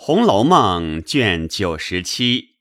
[0.00, 2.60] 红楼梦》卷九十七，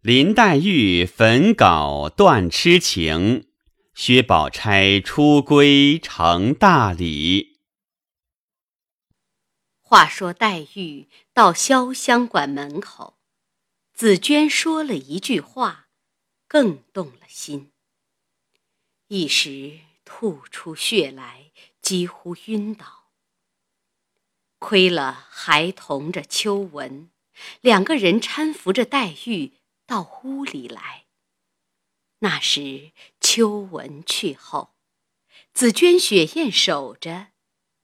[0.00, 3.48] 林黛玉焚稿断痴情，
[3.92, 7.58] 薛宝钗出闺成大礼。
[9.80, 13.18] 话说黛玉到潇湘馆门口，
[13.92, 15.88] 紫娟说了一句话，
[16.46, 17.72] 更动了心。
[19.08, 21.50] 一时吐出血来，
[21.82, 22.97] 几乎晕倒。
[24.58, 27.10] 亏了还同着秋纹，
[27.60, 29.54] 两个人搀扶着黛玉
[29.86, 31.06] 到屋里来。
[32.20, 34.74] 那时秋纹去后，
[35.54, 37.28] 紫鹃、雪雁守着，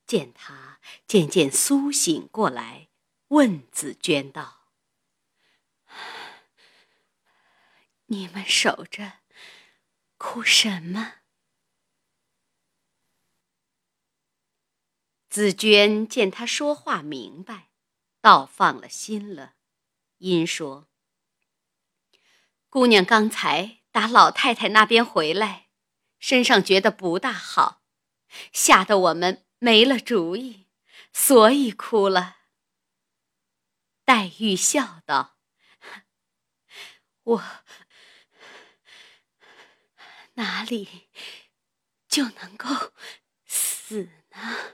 [0.06, 2.88] 见他渐渐苏醒过来，
[3.28, 4.66] 问紫鹃道
[8.06, 9.20] ：“你们守着，
[10.18, 11.14] 哭什么？”
[15.34, 17.72] 紫鹃见他说话明白，
[18.20, 19.56] 倒放了心了，
[20.18, 20.88] 因说
[22.70, 25.70] ：“姑娘刚才打老太太那边回来，
[26.20, 27.82] 身上觉得不大好，
[28.52, 30.68] 吓得我们没了主意，
[31.12, 32.36] 所以哭了。”
[34.06, 35.40] 黛玉笑道
[37.24, 37.44] ：“我
[40.34, 41.08] 哪里
[42.06, 42.92] 就能够
[43.44, 44.73] 死呢？”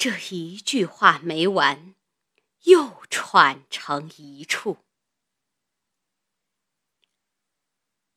[0.00, 1.94] 这一句话没完，
[2.62, 4.78] 又串成一处。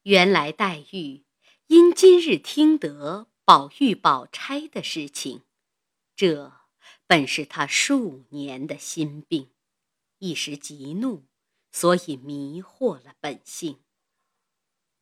[0.04, 1.26] 原来黛玉
[1.68, 5.44] 因今日听得宝玉、宝钗的事情，
[6.16, 6.54] 这
[7.06, 9.52] 本是她数年的心病，
[10.20, 11.26] 一时急怒，
[11.74, 13.82] 所以迷惑了本性。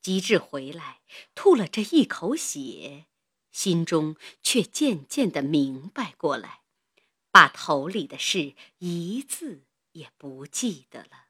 [0.02, 1.02] 及至回来，
[1.36, 3.06] 吐了这一口血。
[3.52, 6.61] 心中却渐渐的明白过来，
[7.32, 11.28] 把头里的事一字也不记得了。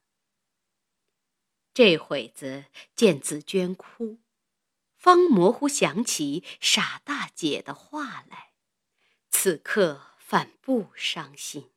[1.74, 4.20] 这会子见紫鹃哭，
[4.98, 8.52] 方模糊想起傻大姐的话来，
[9.30, 11.72] 此刻反不伤心，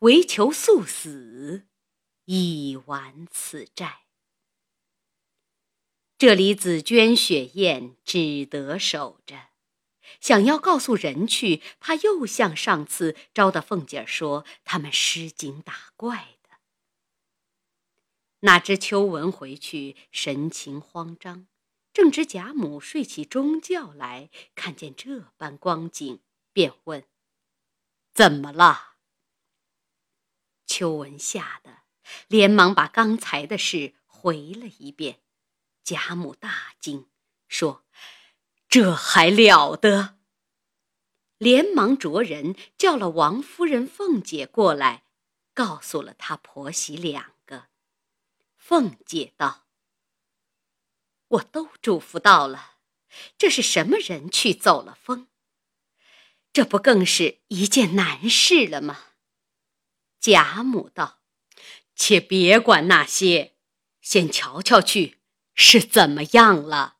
[0.00, 1.68] 唯求速死，
[2.24, 4.00] 以完此债。
[6.18, 9.51] 这里紫鹃、雪雁只得守着，
[10.20, 16.58] 想要告诉人去，怕又像上次招的凤姐说他们失惊打怪的。
[18.40, 21.46] 哪知秋纹回去神情慌张，
[21.92, 26.20] 正值贾母睡起中觉来，看见这般光景，
[26.52, 27.04] 便问
[28.12, 28.94] ：“怎么了？”
[30.66, 31.82] 秋纹吓得
[32.28, 35.20] 连忙把刚才的事回了一遍。
[35.84, 37.08] 贾母大惊，
[37.48, 37.84] 说
[38.72, 40.16] ：“这还了得！”
[41.36, 45.04] 连忙着人叫了王夫人、凤姐过来，
[45.52, 47.66] 告诉了她婆媳两个。
[48.56, 49.66] 凤姐道
[51.28, 52.76] ：“我都嘱咐到了，
[53.36, 55.28] 这是什么人去走了风？
[56.50, 59.08] 这不更是一件难事了吗？”
[60.18, 61.20] 贾母道
[61.94, 63.54] ：“且别管那些，
[64.00, 65.18] 先瞧瞧去。”
[65.54, 66.96] 是怎么样了？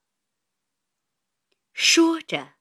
[1.84, 2.54] 说着，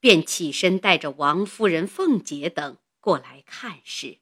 [0.00, 4.18] 便起身带着王夫人、凤姐等过来看事。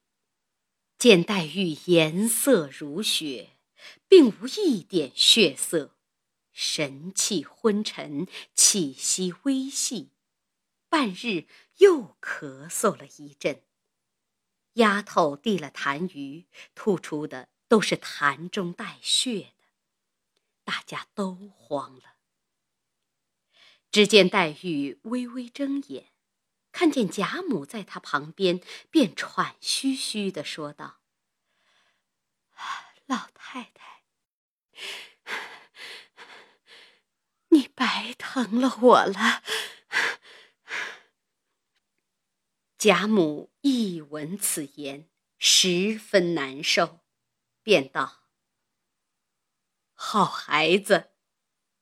[0.97, 3.59] 见黛玉颜色如雪，
[4.07, 5.97] 并无一点血色，
[6.53, 10.13] 神气昏沉，气息微细。
[10.89, 11.49] 半日
[11.79, 13.65] 又咳嗽了一阵。
[14.75, 16.45] 丫头递了痰盂，
[16.77, 19.65] 吐出的都是痰中带血的。
[20.63, 22.14] 大家都慌了。
[23.95, 26.11] 只见黛玉微微睁眼，
[26.73, 28.61] 看见贾母在她旁边，
[28.91, 30.99] 便喘吁吁的说道
[33.07, 34.03] ：“老太太，
[37.51, 39.45] 你白疼了我了。”
[42.77, 45.09] 贾母一闻此言，
[45.39, 47.05] 十分难受，
[47.63, 48.25] 便道。
[49.93, 51.13] 好孩子，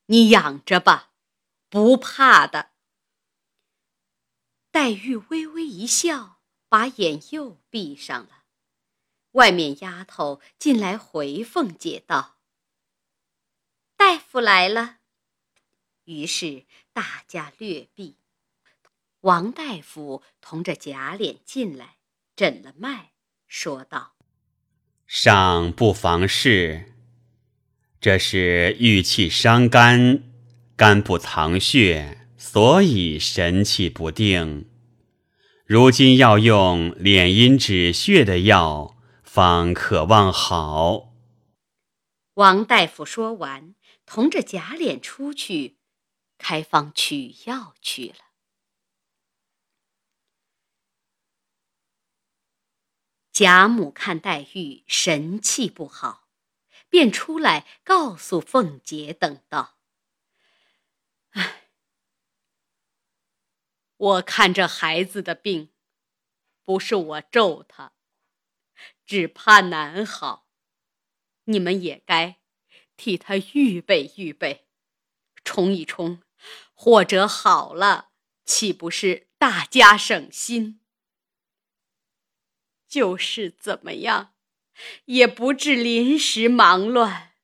[0.05, 1.12] 你养着吧，
[1.73, 2.73] 不怕的。
[4.71, 8.43] 黛玉微微一笑，把眼又闭上了。
[9.31, 12.37] 外面丫头进来回凤姐道
[13.97, 14.99] ：“大夫来了。”
[16.05, 18.19] 于是大家略避。
[19.21, 21.97] 王大夫同着贾琏进来，
[22.37, 23.13] 诊了脉，
[23.47, 24.15] 说道
[25.07, 26.93] ：“尚不妨事。”
[27.99, 30.32] 这是郁气伤肝，
[30.77, 34.69] 肝不藏血，所以神气不定。
[35.65, 41.13] 如今要用敛阴止血的药，方可望好。”
[42.35, 43.75] 王大夫说完，
[44.07, 45.79] 同着贾琏出去
[46.39, 48.17] 开方取药去了。
[53.33, 56.29] 贾母看黛玉神气不好，
[56.89, 59.77] 便出来告诉凤姐等道
[64.03, 65.71] ：“我看这孩子的病，
[66.65, 67.93] 不是我咒他，
[69.07, 70.49] 只怕难好。
[71.45, 72.41] 你们也该
[72.97, 74.67] 替他预备预备，
[75.45, 76.21] 冲一冲，
[76.75, 78.11] 或者好了，
[78.45, 80.81] 岂不是大家省心？”
[82.89, 84.35] 就是怎么样，
[85.05, 87.35] 也不至临时忙乱。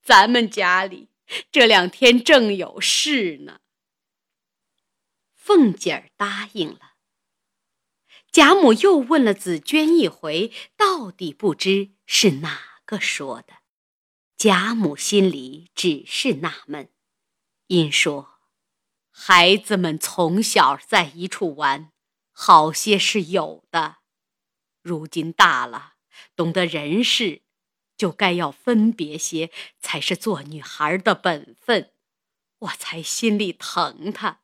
[0.00, 1.10] 咱们家里
[1.52, 3.60] 这两天正有事呢。
[5.44, 6.94] 凤姐儿答应了。
[8.32, 13.58] 贾母又问了紫娟一回，到底不知是哪个说的。
[14.38, 16.88] 贾母心里只是纳闷，
[17.66, 18.40] 因说
[19.12, 21.92] ：“孩子们从小在一处玩，
[22.32, 23.98] 好些是有的。”
[24.80, 25.96] 如今大了，
[26.34, 27.42] 懂得人事，
[27.98, 31.92] 就该要分别些，才是做女孩的本分。
[32.60, 34.40] 我才心里疼他。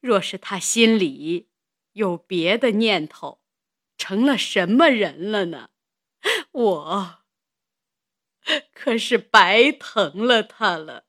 [0.00, 1.48] 若是他心里
[1.92, 3.40] 有别的念头，
[3.96, 5.70] 成了什么人了呢？
[6.52, 7.24] 我
[8.72, 11.06] 可是白疼了他了。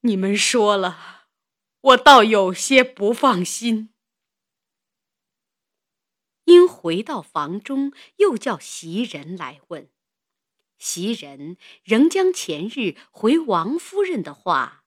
[0.00, 1.26] 你们说了，
[1.80, 3.92] 我倒有些不放心。
[6.44, 9.90] 因回到房中，又叫袭人来问。
[10.78, 14.77] 袭人仍将前日回王夫人的话，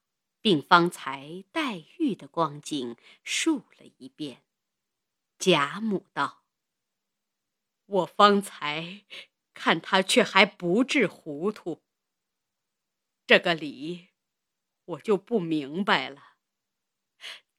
[0.42, 4.42] 并方才黛玉的光景述了一遍。
[5.38, 6.44] 贾母道
[7.86, 9.04] ：“我方才
[9.54, 11.82] 看他却还不至糊涂，
[13.26, 14.08] 这个理
[14.84, 16.34] 我就不明白了。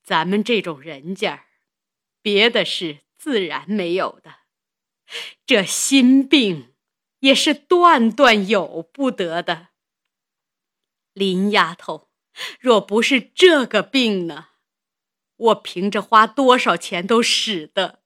[0.03, 1.47] 咱们这种人家
[2.21, 4.39] 别的事。”自然没有的，
[5.45, 6.75] 这心病
[7.19, 9.69] 也是断断有不得的。
[11.13, 12.09] 林丫头，
[12.59, 14.49] 若不是这个病呢，
[15.35, 17.99] 我凭着花多少钱都使得；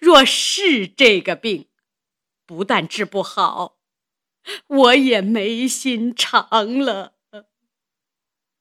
[0.00, 1.68] 若是这个病，
[2.44, 3.78] 不但治不好，
[4.66, 7.16] 我也没心肠了。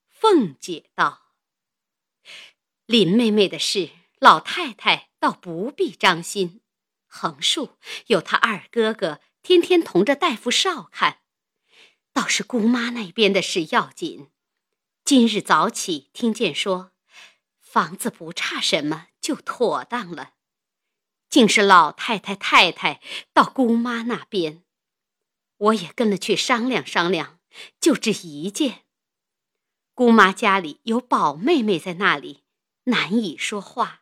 [0.10, 1.34] 凤姐道
[2.86, 6.62] ：“林妹妹的事，老太太。”倒不必张心，
[7.08, 11.22] 横竖有她二哥哥天天同着大夫少看，
[12.14, 14.30] 倒是姑妈那边的事要紧。
[15.06, 16.92] 今日早起听见说，
[17.62, 20.34] 房子不差什么，就妥当了。
[21.30, 23.00] 竟是老太太太太
[23.32, 24.64] 到姑妈那边，
[25.58, 27.38] 我也跟了去商量商量，
[27.80, 28.86] 就这一件。
[29.94, 32.46] 姑妈家里有宝妹妹在那里，
[32.86, 34.02] 难以说话。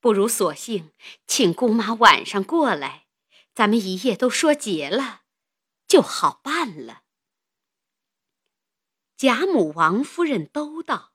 [0.00, 0.90] 不如索性
[1.28, 3.06] 请姑妈晚上过来，
[3.54, 5.20] 咱们一夜都说结了，
[5.86, 7.02] 就好办了。
[9.16, 11.14] 贾母、王夫人都道：“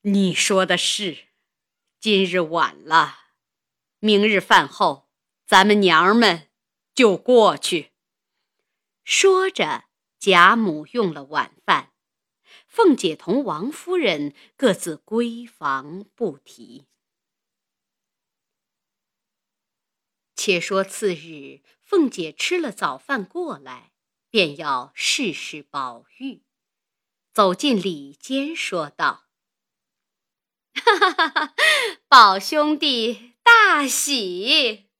[0.00, 1.26] 你说的是，
[2.00, 3.18] 今日晚了，
[3.98, 5.10] 明日饭后，
[5.46, 6.48] 咱们娘们
[6.94, 7.92] 就过去。”
[9.04, 9.84] 说着，
[10.18, 11.92] 贾母用了晚饭。
[12.66, 16.86] 凤姐同王夫人各自闺房不提。
[20.34, 23.92] 且说次日，凤姐吃了早饭过来，
[24.34, 26.42] 便要试试宝玉。
[27.32, 29.28] 走进里间，说道
[30.74, 31.54] ：“哈哈哈哈
[32.08, 34.90] 宝兄弟大喜，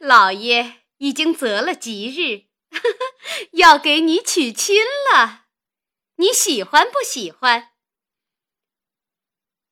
[0.00, 2.48] 老爷已经择了吉日，
[3.52, 4.82] 要给你娶亲
[5.14, 5.46] 了。”
[6.18, 7.74] 你喜欢不喜欢？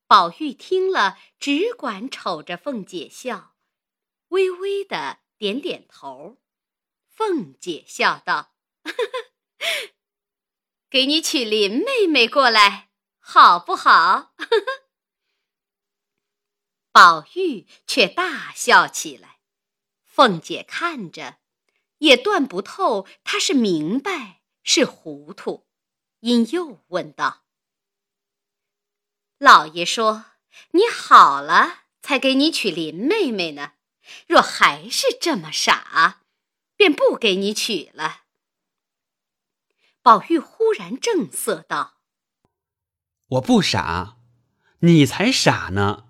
[0.07, 3.57] 宝玉听了，只管瞅着凤姐笑，
[4.29, 6.39] 微微的点点头。
[7.09, 8.52] 凤姐笑道
[8.85, 8.93] ：“哈
[9.59, 9.93] 哈
[10.91, 14.35] 给你娶林妹妹过来，好不好？”
[16.93, 19.41] 宝玉却大笑起来。
[20.05, 21.39] 凤姐看着，
[21.99, 25.67] 也断不透他是明白是糊涂。
[26.21, 27.45] 因又问道
[29.39, 30.27] ：“老爷说
[30.73, 33.73] 你好了，才给你娶林妹妹呢。
[34.29, 36.21] 若还是这么傻，
[36.77, 38.25] 便不给你娶了。”
[40.03, 41.99] 宝玉忽然正色道
[43.29, 44.17] ：“我不傻，
[44.81, 46.09] 你才傻呢。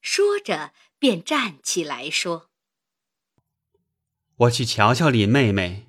[0.00, 2.50] 说着，便站起来说
[4.34, 5.86] ：“我去瞧瞧林妹妹，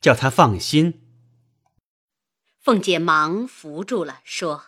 [0.00, 1.04] 叫她放心。”
[2.60, 4.66] 凤姐忙扶住了，说：“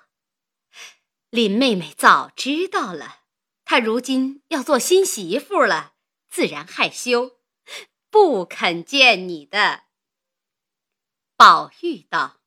[1.30, 3.20] 林妹妹早知道了，
[3.64, 5.94] 她如今要做新媳妇了，
[6.28, 7.38] 自然害羞，
[8.10, 9.84] 不肯见你的。”
[11.44, 12.40] 宝玉道。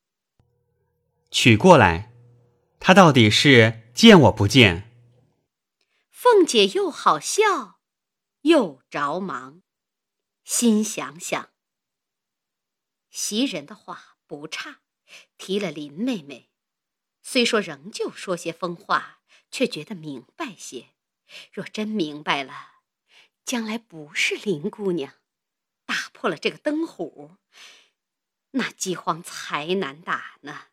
[1.30, 2.10] 取过来，
[2.80, 4.90] 他到底是见我不见？
[6.10, 7.78] 凤姐又好笑，
[8.40, 9.60] 又着忙，
[10.44, 11.50] 心想想，
[13.10, 14.80] 袭人的话不差，
[15.36, 16.48] 提了林妹妹，
[17.20, 20.86] 虽说仍旧说些疯话，却觉得明白些。
[21.52, 22.76] 若真明白了，
[23.44, 25.12] 将来不是林姑娘，
[25.84, 27.32] 打破了这个灯虎，
[28.56, 30.68] 那饥荒才难打呢。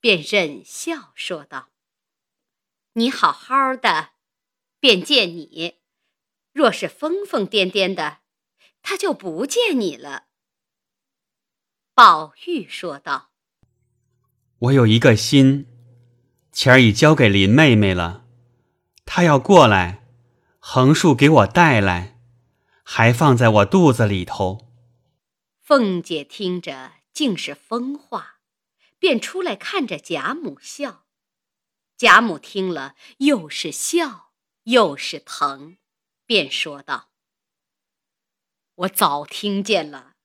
[0.00, 1.70] 便忍笑说道
[2.94, 4.10] ：“你好好的，
[4.78, 5.80] 便见你；
[6.52, 8.18] 若是疯疯癫癫的，
[8.82, 10.26] 他就不见你了。”
[11.94, 13.30] 宝玉说道
[14.58, 15.66] ：“我有一个心，
[16.52, 18.26] 钱儿已交给林妹妹了，
[19.06, 20.06] 她要过来，
[20.58, 22.20] 横竖给我带来，
[22.82, 24.70] 还放在我肚子里头。”
[25.66, 28.42] 凤姐听着，竟是疯话。
[28.98, 31.06] 便出来看着贾母笑，
[31.96, 35.78] 贾母听了又是笑又是疼，
[36.26, 37.10] 便说道
[38.76, 40.16] ：“我早听见了，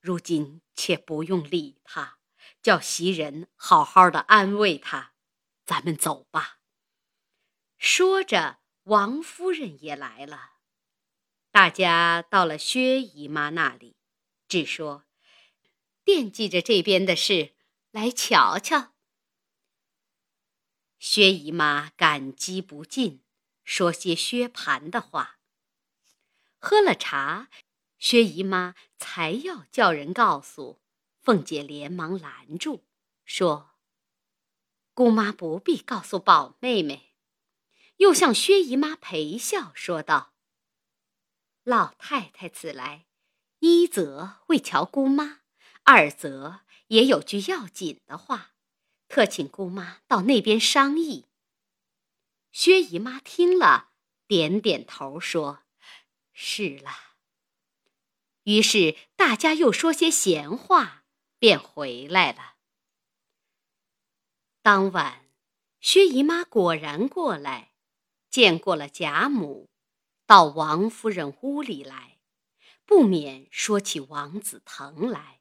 [0.00, 2.18] 如今且不用理他，
[2.62, 5.12] 叫袭人好好的安慰他，
[5.66, 6.60] 咱们走吧。”
[7.76, 10.52] 说着，王夫人也来了，
[11.50, 13.96] 大家到了薛姨妈那里，
[14.52, 15.06] 只说
[16.04, 17.54] 惦记着这边的事。
[17.90, 18.92] 来瞧瞧，
[20.98, 23.24] 薛姨妈感激不尽，
[23.64, 25.38] 说些薛蟠的话。
[26.58, 27.48] 喝了茶，
[27.98, 30.82] 薛姨妈才要叫人告诉
[31.22, 32.84] 凤姐，连忙拦住，
[33.24, 33.70] 说
[34.92, 37.14] ：“姑妈不必告诉宝妹妹。”
[37.96, 40.34] 又向薛姨妈陪笑说道
[41.64, 43.06] ：“老太太此来，
[43.62, 45.40] 一则为瞧姑妈，
[45.84, 46.60] 二则……”
[46.92, 48.50] 也有句要紧的话，
[49.08, 51.24] 特请姑妈到那边商议。
[52.50, 53.92] 薛姨妈听了，
[54.26, 55.62] 点点头说
[56.34, 56.90] ：“是了。”
[58.44, 61.04] 于是大家又说些闲话，
[61.38, 62.56] 便回来了。
[64.60, 65.24] 当晚，
[65.80, 67.72] 薛姨妈果然过来，
[68.28, 69.70] 见过了贾母，
[70.26, 72.11] 到王夫人屋里来，
[72.94, 75.40] 不免说起王子腾来。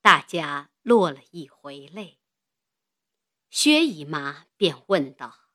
[0.00, 2.22] 大家落了一回泪。
[3.50, 5.50] 薛姨妈便问道：“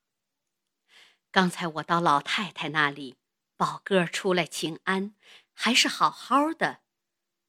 [1.32, 3.18] 刚才我到老太太那里，
[3.58, 5.16] 宝哥出来请安，
[5.52, 6.84] 还是好好的，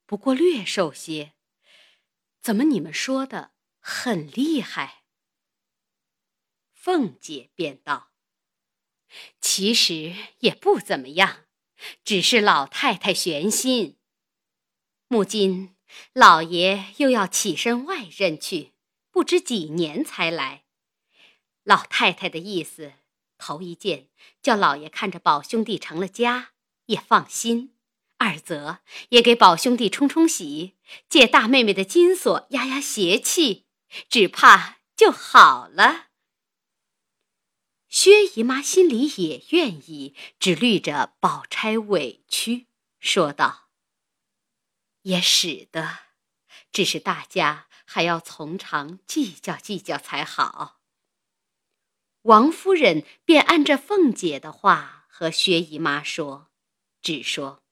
[0.06, 1.34] 不过略瘦些。
[2.40, 5.04] 怎么你们说的很厉害？”
[6.72, 8.12] 凤姐便道
[9.38, 11.44] ：“其实也不怎么样，
[12.04, 13.96] 只是老太太悬心。
[15.08, 15.70] 母今。”
[16.14, 18.72] 老爷又要起身外任去，
[19.10, 20.64] 不知几年才来。
[21.64, 22.94] 老太太的意思，
[23.36, 24.08] 头一件
[24.40, 26.52] 叫老爷看着宝兄弟成了家
[26.86, 27.74] 也放心；
[28.16, 28.78] 二则
[29.10, 30.76] 也给宝兄弟冲冲喜，
[31.10, 33.66] 借大妹妹的金锁压压邪气，
[34.08, 36.06] 只怕就好了。
[37.92, 42.66] 薛姨妈心里也愿意，只虑着宝钗委屈，
[42.98, 43.68] 说道。
[45.02, 45.98] 也使得，
[46.72, 50.80] 只是大家还要从长计较计较才好。
[52.22, 56.50] 王夫人便按着凤姐的话和薛姨妈说，
[57.02, 57.62] 只说：“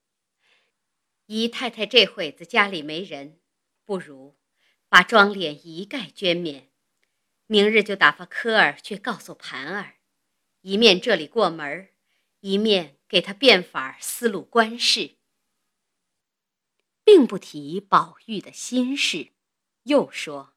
[1.25, 3.39] 姨太太这会子家里没人，
[3.83, 4.37] 不如
[4.87, 6.69] 把妆奁一概捐免，
[7.47, 9.95] 明日就打发科儿去告诉盘儿，
[10.61, 11.89] 一面这里过门
[12.39, 15.17] 一面给他变法思路观事。”
[17.03, 19.31] 并不提宝玉的心事，
[19.83, 20.53] 又说：“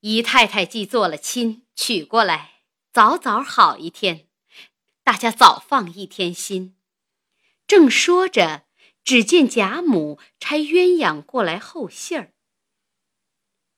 [0.00, 2.62] 姨太太既做了亲，娶过来，
[2.92, 4.26] 早早好一天，
[5.04, 6.76] 大家早放一天心。”
[7.68, 8.66] 正说着，
[9.04, 12.32] 只见贾母差鸳鸯过来候信儿。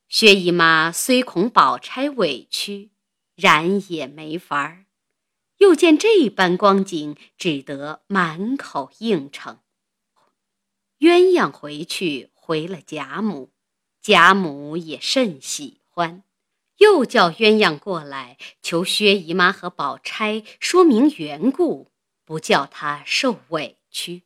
[0.09, 2.93] 薛姨妈虽恐宝钗委屈，
[3.35, 4.87] 然也没法儿，
[5.63, 9.61] 又见这般光景，只得满口应承。
[10.99, 13.53] 鸳鸯回去回了贾母，
[14.01, 16.25] 贾母也甚喜欢，
[16.79, 21.93] 又叫鸳鸯过来，求薛姨妈和宝钗说明缘故，
[22.25, 24.25] 不叫她受委屈。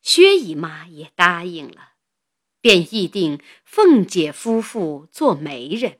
[0.00, 1.94] 薛姨妈也答应了，
[2.60, 5.98] 便议定凤姐夫妇做媒人。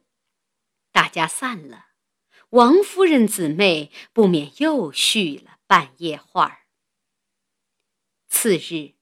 [0.93, 1.87] 大家散了，
[2.51, 6.67] 王夫人姊妹不免又续了半夜话儿。
[8.27, 8.95] 次日，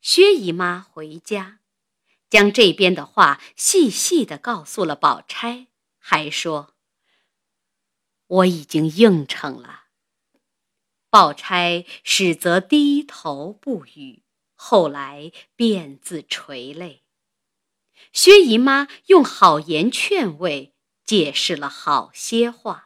[0.00, 1.60] 薛姨妈回家。
[2.30, 5.66] 将这边的话细细的告诉了宝钗，
[5.98, 6.74] 还说
[8.26, 9.84] ：“我已经应承了。”
[11.10, 14.24] 宝钗始则低头不语，
[14.54, 17.04] 后来便自垂泪。
[18.12, 20.74] 薛姨妈用好言劝慰，
[21.04, 22.85] 解释了好些话。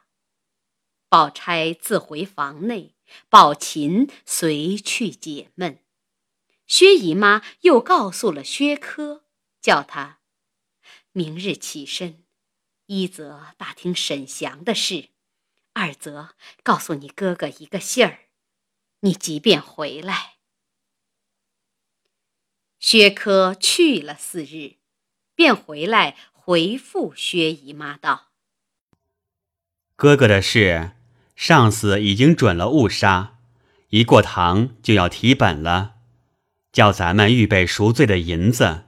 [1.11, 2.95] 宝钗自回房内，
[3.29, 5.85] 宝琴随去解闷。
[6.67, 9.27] 薛姨妈又告诉了薛科。
[9.61, 10.21] 叫他
[11.13, 12.25] 明日起身，
[12.87, 15.11] 一则打听沈祥的事，
[15.75, 18.31] 二则告诉你哥哥一个信儿，
[19.01, 20.39] 你即便回来。
[22.79, 24.77] 薛科去了四日，
[25.35, 28.33] 便回来回复薛姨妈道
[29.95, 30.93] ：“哥哥的事，
[31.41, 33.39] 上司已经准了误杀，
[33.89, 35.93] 一过堂就要提本了，
[36.71, 38.83] 叫咱们预备赎罪的银子。”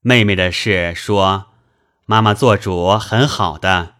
[0.00, 1.50] 妹妹的事说，
[2.06, 3.96] 妈妈做主很好的，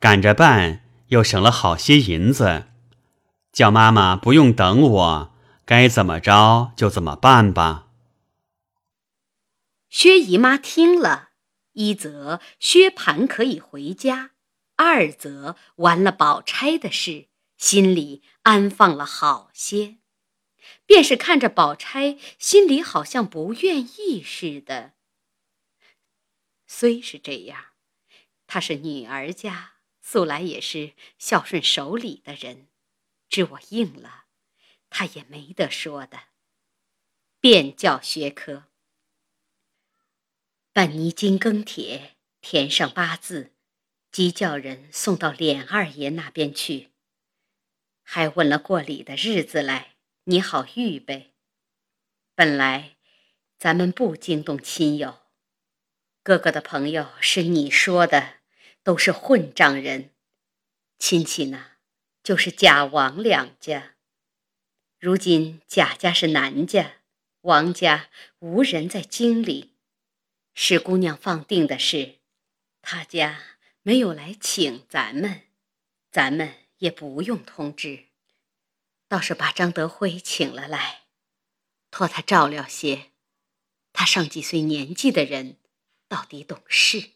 [0.00, 2.64] 赶着办又省了好些银子，
[3.52, 5.34] 叫妈妈不用等我，
[5.66, 7.88] 该怎么着就怎么办吧。
[9.90, 11.28] 薛姨妈听了，
[11.74, 14.30] 一则薛蟠可以回家，
[14.76, 19.96] 二则完了宝钗的事，心里安放了好些。
[20.84, 24.92] 便是看着宝钗，心里好像不愿意似的。
[26.66, 27.72] 虽是这样，
[28.46, 32.68] 她是女儿家，素来也是孝顺守礼的人，
[33.28, 34.24] 知我应了，
[34.90, 36.24] 她也没得说的。
[37.40, 38.64] 便叫薛科，
[40.72, 43.55] 办泥金庚帖，填上八字，
[44.10, 46.90] 即叫人送到琏二爷那边去。
[48.02, 51.34] 还问了过礼的日子来，你好预备。
[52.34, 52.96] 本来
[53.58, 55.20] 咱们不惊动亲友。
[56.22, 58.38] 哥哥的朋友是你说的，
[58.82, 60.10] 都是混账人。
[60.98, 61.72] 亲戚呢，
[62.22, 63.96] 就是贾王两家。
[64.98, 67.02] 如今贾家是南家，
[67.42, 69.74] 王家无人在京里。
[70.54, 72.16] 史姑娘放定的是，
[72.80, 73.55] 他家
[73.86, 75.42] 没有来请咱们，
[76.10, 78.08] 咱们也不用通知。
[79.06, 81.04] 倒是把张德辉请了来，
[81.92, 83.12] 托他照料些。
[83.92, 85.58] 他上几岁年纪的人。
[86.08, 87.12] 到底懂事。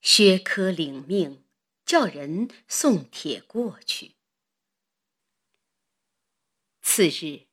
[0.00, 1.44] 薛科领命，
[1.86, 4.16] 叫人送帖过去。
[6.82, 7.46] 次日，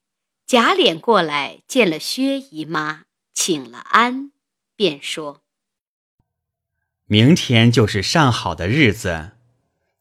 [0.45, 4.33] 贾琏过来见了薛姨妈，请了安，
[4.75, 5.44] 便说
[7.07, 9.33] ：“明天就是上好的日子，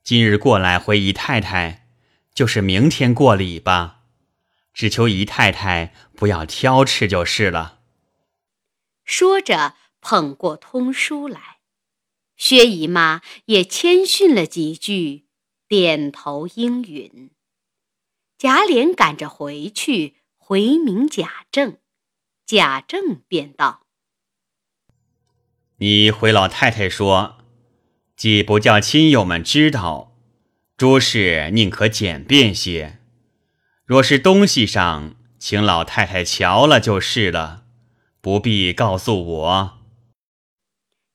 [0.02, 1.86] 今日过来回姨太太，
[2.32, 4.00] 就是明天过礼吧。
[4.72, 7.80] 只求姨太太不要挑吃就是了。”
[9.04, 11.58] 说着，捧过通书来，
[12.38, 15.26] 薛姨妈也谦逊了几句，
[15.68, 17.30] 点头应允。
[18.38, 21.76] 贾琏赶着回去，回明贾政，
[22.46, 23.83] 贾政便道
[25.78, 27.38] ：“你回老太太说，
[28.16, 30.16] 既不叫亲友们知道，
[30.76, 33.00] 诸事宁可简便些。
[33.84, 37.64] 若是东西上，请老太太瞧了就是了。”
[38.22, 39.78] 不必告诉我。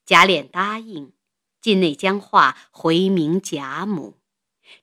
[0.05, 1.13] 贾琏答应，
[1.59, 4.19] 进内将话回明贾母。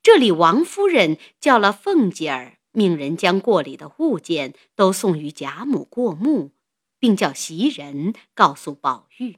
[0.02, 6.50] 这里王夫人叫了凤姐儿，命人将过礼的物件都送与贾母过目，
[6.98, 9.36] 并叫袭人告诉宝玉。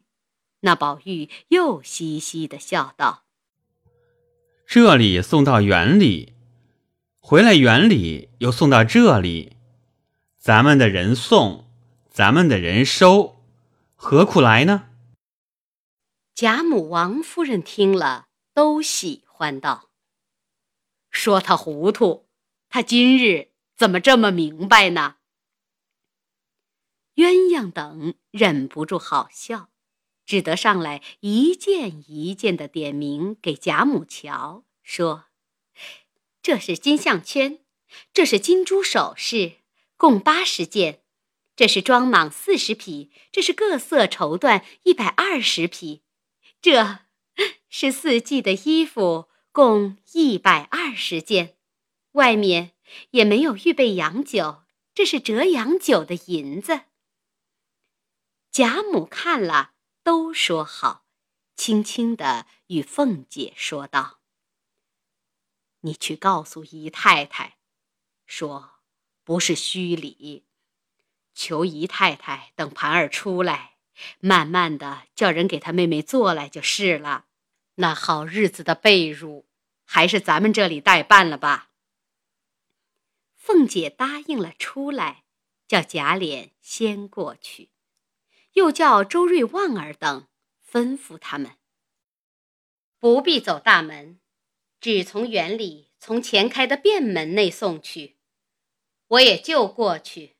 [0.61, 3.25] 那宝玉又嘻嘻的笑道
[4.67, 6.35] ：“这里送到园里，
[7.21, 9.57] 回来园里又送到这里，
[10.39, 11.65] 咱们的人送。”
[12.11, 13.45] 咱们的人收，
[13.95, 14.89] 何苦来呢？
[16.35, 19.91] 贾母、王夫人听了，都喜欢道
[21.13, 22.27] ：“说他糊涂，
[22.69, 25.19] 他今日怎么这么明白呢？”
[27.15, 29.71] 鸳鸯等忍不住好笑，
[30.29, 35.25] 只得上来一件一件的点名给贾母瞧，说
[36.43, 37.61] ：“这是金项圈，
[38.13, 39.55] 这是金珠首饰，
[39.97, 41.01] 共八十件。”
[41.57, 46.03] 这是装蟒四十匹，这是各色绸缎一百二十匹，
[46.61, 46.99] 这
[47.71, 51.57] 是四季的衣服共一百二十件，
[52.13, 52.73] 外面
[53.13, 54.65] 也没有预备洋酒，
[54.95, 56.83] 这是折洋酒的银子。
[58.53, 59.73] 贾母看了，
[60.09, 61.05] 都说好，
[61.55, 64.21] 轻轻地与凤姐说道
[65.85, 67.59] ：“你去告诉姨太太，
[68.25, 68.81] 说
[69.23, 70.47] 不是虚礼。”
[71.37, 73.77] 求姨太太等盘儿出来，
[74.19, 77.27] 慢慢的叫人给她妹妹做来就是了。
[77.75, 79.45] 那好日子的被褥，
[79.85, 81.69] 还是咱们这里代办了吧。
[83.37, 85.25] 凤姐答应了出来，
[85.67, 87.69] 叫贾琏先过去，
[88.59, 90.27] 又叫周瑞、旺儿等
[90.69, 91.57] 吩咐他们，
[92.99, 94.19] 不必走大门，
[94.81, 98.17] 只从园里从前开的便门内送去，
[99.07, 100.37] 我也就过去。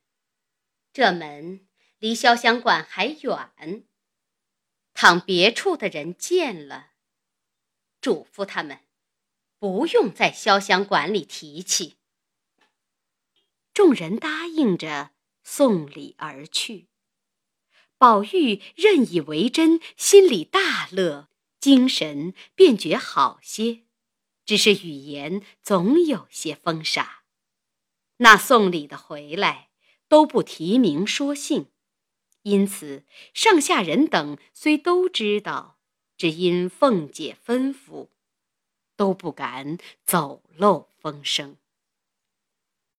[0.91, 1.65] 这门
[1.97, 3.85] 离潇湘馆还远，
[4.93, 6.91] 倘别处的人见了，
[8.01, 8.81] 嘱咐他们
[9.59, 11.95] 不用在潇湘馆里提起。
[13.73, 16.89] 众人答应着，送礼而去。
[17.99, 23.83] 宝玉认以为真，心里大乐，精神便觉好些，
[24.43, 27.25] 只是语言总有些风傻。
[28.17, 29.67] 那送礼的回来。
[30.09, 31.67] 都不提名说姓，
[32.41, 35.77] 因此上下人等虽都知道，
[36.17, 38.07] 只因凤姐吩咐，
[38.95, 41.57] 都不敢走漏风声。